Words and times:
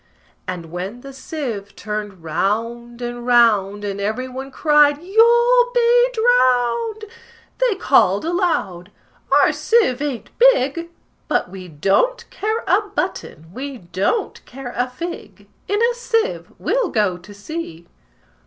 And 0.47 0.71
when 0.71 1.01
the 1.01 1.13
sieve 1.13 1.75
turned 1.75 2.23
round 2.23 3.03
and 3.03 3.23
round, 3.23 3.83
And 3.85 4.01
every 4.01 4.27
one 4.27 4.49
cried, 4.49 4.99
"You'll 4.99 5.21
all 5.23 5.71
be 5.75 6.09
drowned!" 6.11 7.05
They 7.59 7.75
called 7.75 8.25
aloud, 8.25 8.89
"Our 9.31 9.51
sieve 9.53 10.01
ain't 10.01 10.31
big; 10.39 10.89
But 11.27 11.51
we 11.51 11.67
don't 11.67 12.27
care 12.31 12.63
a 12.67 12.81
button, 12.95 13.53
we 13.53 13.77
don't 13.77 14.43
care 14.47 14.73
a 14.75 14.89
fig: 14.89 15.47
In 15.67 15.79
a 15.79 15.93
sieve 15.93 16.51
we'll 16.57 16.89
go 16.89 17.17
to 17.19 17.31
sea!" 17.31 17.85